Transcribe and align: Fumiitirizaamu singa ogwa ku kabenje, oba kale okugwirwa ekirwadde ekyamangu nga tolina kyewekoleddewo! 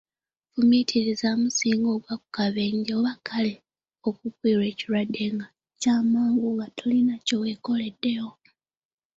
Fumiitirizaamu 0.53 1.47
singa 1.57 1.89
ogwa 1.95 2.13
ku 2.21 2.27
kabenje, 2.37 2.91
oba 2.99 3.13
kale 3.27 3.53
okugwirwa 4.07 4.65
ekirwadde 4.71 5.21
ekyamangu 5.29 6.47
nga 6.55 6.67
tolina 6.77 7.13
kyewekoleddewo! 7.25 8.31